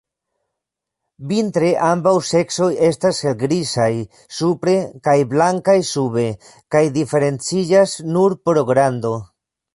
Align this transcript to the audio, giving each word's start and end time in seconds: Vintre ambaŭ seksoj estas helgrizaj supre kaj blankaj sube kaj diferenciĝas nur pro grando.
Vintre 1.31 1.67
ambaŭ 1.87 2.13
seksoj 2.29 2.69
estas 2.87 3.19
helgrizaj 3.27 3.91
supre 4.39 4.75
kaj 5.09 5.15
blankaj 5.35 5.77
sube 5.91 6.25
kaj 6.77 6.83
diferenciĝas 6.99 7.97
nur 8.17 8.39
pro 8.51 8.67
grando. 8.73 9.15